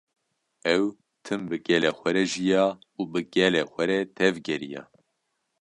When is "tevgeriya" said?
4.17-4.83